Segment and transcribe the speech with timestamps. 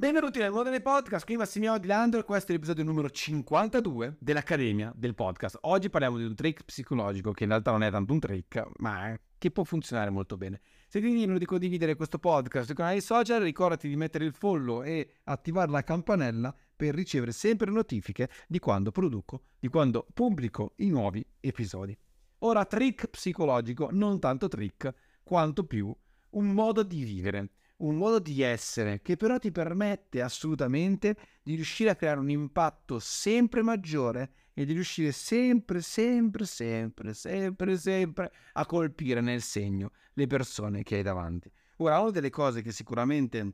[0.00, 4.92] Benvenuti nel mondo dei podcast, qui Massimiliano Di Landro, questo è l'episodio numero 52 dell'Accademia
[4.94, 5.58] del Podcast.
[5.62, 9.18] Oggi parliamo di un trick psicologico che in realtà non è tanto un trick, ma
[9.36, 10.60] che può funzionare molto bene.
[10.86, 14.84] Se ti libero di condividere questo podcast sui canali social, ricordati di mettere il follow
[14.84, 20.90] e attivare la campanella per ricevere sempre notifiche di quando produco, di quando pubblico i
[20.90, 21.98] nuovi episodi.
[22.42, 24.94] Ora, trick psicologico, non tanto trick,
[25.24, 25.92] quanto più
[26.30, 31.90] un modo di vivere un modo di essere che però ti permette assolutamente di riuscire
[31.90, 38.66] a creare un impatto sempre maggiore e di riuscire sempre, sempre, sempre, sempre, sempre a
[38.66, 41.50] colpire nel segno le persone che hai davanti.
[41.76, 43.52] Ora, una delle cose che sicuramente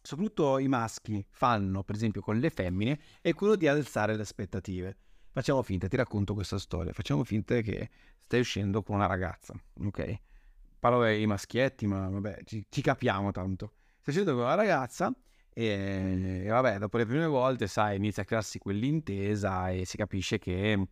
[0.00, 4.96] soprattutto i maschi fanno, per esempio con le femmine, è quello di alzare le aspettative.
[5.32, 7.90] Facciamo finta, ti racconto questa storia, facciamo finta che
[8.22, 10.20] stai uscendo con una ragazza, ok?
[10.84, 13.72] Parlo dei maschietti, ma vabbè, ci, ci capiamo tanto.
[14.02, 15.10] Stai uscendo con una ragazza
[15.48, 20.38] e, e, vabbè, dopo le prime volte, sai, inizia a crearsi quell'intesa e si capisce
[20.38, 20.88] che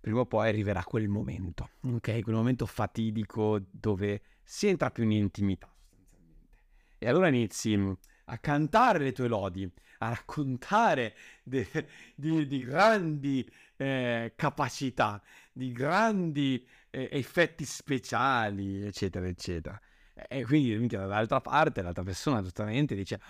[0.00, 2.22] prima o poi arriverà quel momento, ok?
[2.22, 6.58] Quel momento fatidico dove si entra più in intimità, sostanzialmente.
[6.98, 7.78] E allora inizi
[8.24, 11.68] a cantare le tue lodi, a raccontare de,
[12.16, 16.66] di, di, grandi eh, capacità, di grandi
[17.10, 19.80] effetti speciali, eccetera, eccetera.
[20.28, 23.20] E quindi dall'altra parte l'altra persona giustamente dice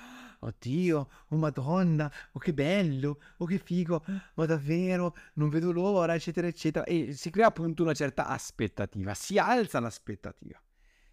[0.41, 6.47] Oddio, oh madonna, oh che bello, oh che figo, ma davvero, non vedo l'ora, eccetera,
[6.47, 6.85] eccetera.
[6.85, 10.61] E si crea appunto una certa aspettativa, si alza l'aspettativa.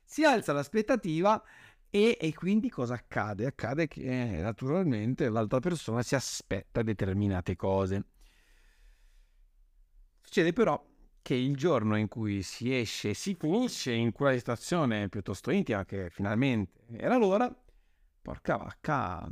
[0.03, 1.41] Si alza l'aspettativa
[1.89, 3.45] e, e, quindi cosa accade?
[3.45, 8.05] Accade che eh, naturalmente l'altra persona si aspetta determinate cose.
[10.21, 10.90] Succede però
[11.21, 16.09] che il giorno in cui si esce, si finisce in quella situazione piuttosto intima che
[16.09, 17.53] finalmente era l'ora,
[18.21, 19.29] porca vacca,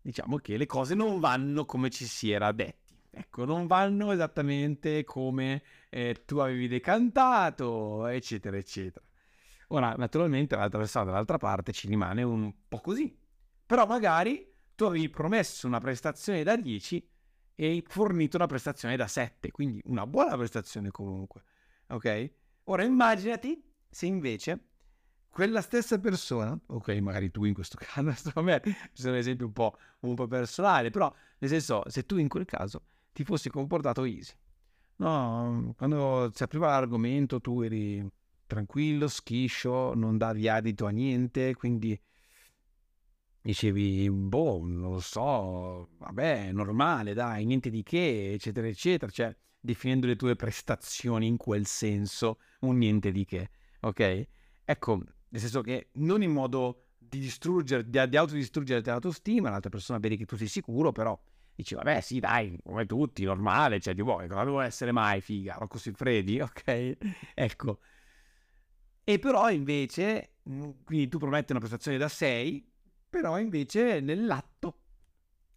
[0.00, 2.78] diciamo che le cose non vanno come ci si era detti.
[3.12, 9.04] Ecco, non vanno esattamente come eh, tu avevi decantato, eccetera, eccetera.
[9.68, 13.16] Ora, naturalmente, l'altra persona dall'altra parte ci rimane un po' così.
[13.66, 17.08] Però magari tu avevi promesso una prestazione da 10
[17.60, 21.42] e fornito una prestazione da 7, quindi una buona prestazione comunque.
[21.88, 22.30] Ok?
[22.64, 24.68] Ora immaginati se invece
[25.28, 28.62] quella stessa persona, ok, magari tu in questo caso, a me è
[29.04, 32.84] un esempio un po', un po' personale, però nel senso, se tu in quel caso
[33.12, 34.32] ti fossi comportato easy,
[34.96, 38.10] no, quando si apriva l'argomento tu eri
[38.46, 42.00] tranquillo, schiscio, non davi adito a niente, quindi
[43.42, 50.06] dicevi, boh, non lo so, vabbè, normale, dai, niente di che, eccetera, eccetera, cioè definendo
[50.06, 54.26] le tue prestazioni in quel senso, un niente di che, ok?
[54.64, 54.96] Ecco,
[55.28, 60.16] nel senso che non in modo di distruggere, di, di autodistruggere l'autostima, l'altra persona vedi
[60.16, 61.18] che tu sei sicuro, però
[61.54, 65.56] dici, vabbè, sì, dai, come tutti, normale, cioè, di vuoi, cosa devo essere mai, figa,
[65.58, 66.96] Rocco Siffredi, ok?
[67.34, 67.80] ecco,
[69.04, 72.69] e però invece, mhmm, quindi tu prometti una prestazione da 6,
[73.10, 74.82] però invece nell'atto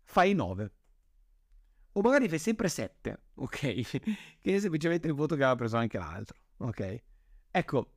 [0.03, 0.71] fai 9.
[1.93, 3.59] O magari fai sempre 7, ok?
[4.41, 7.03] che è semplicemente il voto che aveva preso anche l'altro, ok?
[7.51, 7.93] Ecco,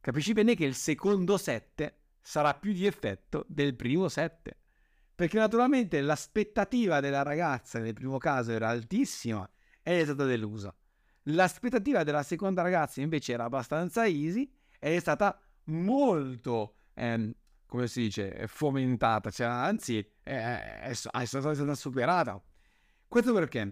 [0.00, 4.56] capisci bene che il secondo 7 sarà più di effetto del primo 7.
[5.14, 9.48] Perché naturalmente l'aspettativa della ragazza nel primo caso era altissima
[9.82, 10.74] ed è stata delusa.
[11.24, 17.32] L'aspettativa della seconda ragazza invece era abbastanza easy ed è stata molto, ehm,
[17.68, 22.42] come si dice, fomentata, cioè, anzi è, è, è, stata, superata.
[23.06, 23.70] Questo perché?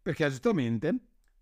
[0.00, 0.98] Perché giustamente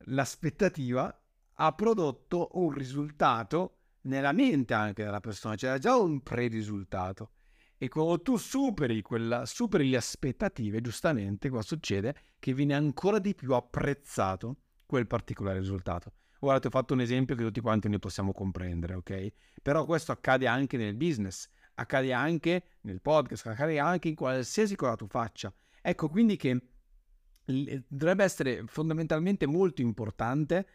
[0.07, 1.23] l'aspettativa
[1.55, 7.31] ha prodotto un risultato nella mente anche della persona, c'era già un pre-risultato.
[7.79, 12.17] E quando tu superi, quella, superi le aspettative, giustamente cosa succede?
[12.41, 16.15] Che viene ancora di più apprezzato quel particolare risultato.
[16.41, 19.33] Ora ti ho fatto un esempio che tutti quanti noi possiamo comprendere, ok?
[19.63, 24.97] Però questo accade anche nel business, accade anche nel podcast, accade anche in qualsiasi cosa
[24.97, 25.53] tu faccia.
[25.81, 26.61] Ecco quindi che
[27.45, 30.67] dovrebbe essere fondamentalmente molto importante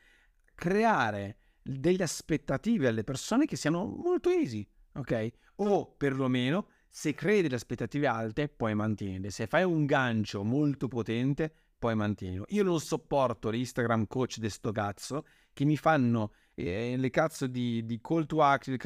[0.55, 5.29] creare delle aspettative alle persone che siano molto easy, ok?
[5.55, 9.29] O perlomeno se crei delle aspettative alte puoi mantenerle.
[9.29, 12.45] Se fai un gancio molto potente puoi mantenerlo.
[12.49, 16.33] Io non sopporto l'Instagram coach di sto cazzo che mi fanno
[16.65, 18.77] eh, le cazzo di, di call to action,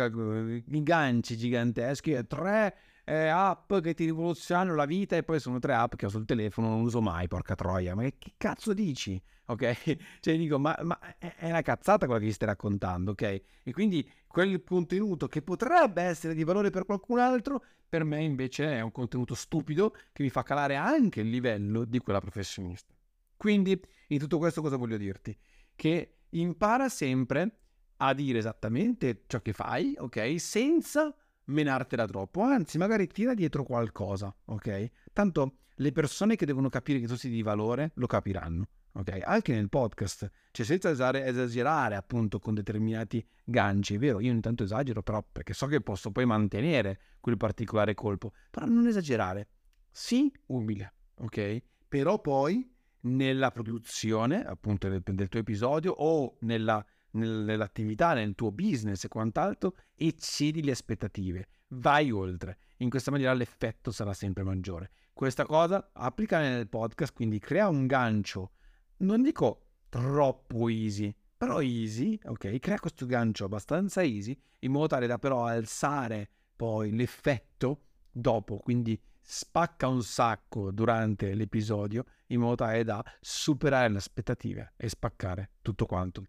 [0.65, 5.95] ganci giganteschi, tre eh, app che ti rivoluzionano la vita e poi sono tre app
[5.95, 7.95] che ho sul telefono, non uso mai, porca troia.
[7.95, 9.21] Ma che cazzo dici?
[9.45, 9.97] ok?
[10.19, 13.41] Cioè dico, ma, ma è una cazzata quella che ti stai raccontando, ok?
[13.63, 18.77] E quindi quel contenuto che potrebbe essere di valore per qualcun altro, per me invece
[18.77, 22.93] è un contenuto stupido che mi fa calare anche il livello di quella professionista.
[23.37, 25.37] Quindi, in tutto questo cosa voglio dirti?
[25.75, 27.59] Che impara sempre
[27.97, 30.39] a dire esattamente ciò che fai, ok?
[30.39, 31.13] Senza
[31.45, 34.89] menartela troppo, anzi magari tira dietro qualcosa, ok?
[35.13, 39.19] Tanto le persone che devono capire che tu sei di valore lo capiranno, ok?
[39.23, 45.03] Anche nel podcast, cioè senza esagerare appunto con determinati ganci, è vero, io intanto esagero
[45.03, 49.47] però perché so che posso poi mantenere quel particolare colpo, però non esagerare,
[49.91, 51.61] sì umile, ok?
[51.87, 52.73] Però poi
[53.05, 56.83] nella produzione appunto del, del tuo episodio o nella
[57.15, 62.57] nell'attività, nel tuo business e quant'altro, eccedi le aspettative, vai oltre.
[62.77, 64.91] In questa maniera l'effetto sarà sempre maggiore.
[65.13, 68.51] Questa cosa applica nel podcast, quindi crea un gancio,
[68.97, 72.59] non dico troppo easy, però easy, ok?
[72.59, 78.99] Crea questo gancio abbastanza easy in modo tale da però alzare poi l'effetto dopo, quindi
[79.21, 85.85] spacca un sacco durante l'episodio in modo tale da superare le aspettative e spaccare tutto
[85.85, 86.25] quanto.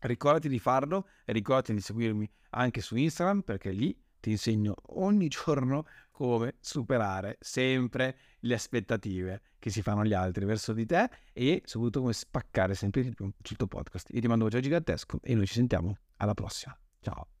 [0.00, 5.28] Ricordati di farlo e ricordati di seguirmi anche su Instagram perché lì ti insegno ogni
[5.28, 11.62] giorno come superare sempre le aspettative che si fanno gli altri verso di te e
[11.64, 14.10] soprattutto come spaccare sempre il tuo podcast.
[14.12, 16.76] Io ti mando un bacio gigantesco e noi ci sentiamo alla prossima.
[17.00, 17.39] Ciao.